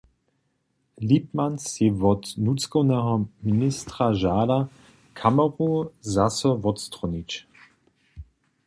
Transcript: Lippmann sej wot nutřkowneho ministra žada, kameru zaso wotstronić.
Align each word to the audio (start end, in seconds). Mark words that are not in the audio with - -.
Lippmann 1.07 1.57
sej 1.69 1.91
wot 2.01 2.23
nutřkowneho 2.45 3.13
ministra 3.49 4.07
žada, 4.21 4.59
kameru 5.19 5.71
zaso 6.15 6.49
wotstronić. 6.63 7.31